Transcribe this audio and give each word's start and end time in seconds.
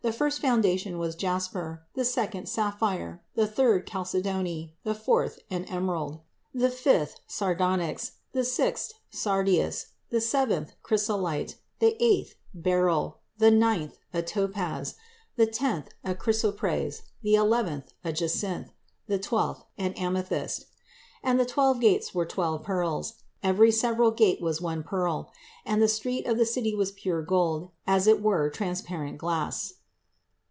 The 0.03 0.11
first 0.11 0.39
foundation 0.39 0.97
was 0.97 1.13
jasper; 1.15 1.85
the 1.93 2.03
second, 2.03 2.49
sapphire; 2.49 3.21
the 3.35 3.45
third, 3.45 3.83
a 3.83 3.85
chalcedony; 3.91 4.73
the 4.83 4.95
fourth, 4.95 5.37
an 5.51 5.63
emerald; 5.65 6.21
The 6.55 6.71
fifth, 6.71 7.19
sardonyx; 7.27 8.13
the 8.31 8.43
sixth, 8.43 8.95
sardius; 9.11 9.91
the 10.09 10.19
seventh, 10.19 10.73
chrysolite; 10.81 11.57
the 11.77 12.03
eighth, 12.03 12.33
beryl; 12.51 13.19
the 13.37 13.51
ninth, 13.51 13.99
a 14.11 14.23
topaz; 14.23 14.95
the 15.35 15.45
tenth, 15.45 15.93
a 16.03 16.15
chrysoprasus; 16.15 17.03
the 17.21 17.35
eleventh, 17.35 17.93
a 18.03 18.11
jacinth; 18.11 18.71
the 19.05 19.19
twelfth, 19.19 19.65
an 19.77 19.93
amethyst. 19.93 20.65
And 21.21 21.39
the 21.39 21.45
twelve 21.45 21.79
gates 21.79 22.11
were 22.11 22.25
twelve 22.25 22.63
pearls; 22.63 23.21
every 23.43 23.71
several 23.71 24.09
gate 24.09 24.41
was 24.41 24.57
of 24.57 24.63
one 24.63 24.81
pearl: 24.81 25.31
and 25.63 25.79
the 25.79 25.87
street 25.87 26.25
of 26.25 26.39
the 26.39 26.45
city 26.47 26.73
was 26.73 26.91
pure 26.91 27.21
gold, 27.21 27.69
as 27.85 28.07
it 28.07 28.19
were 28.19 28.49
transparent 28.49 29.19
glass. 29.19 29.75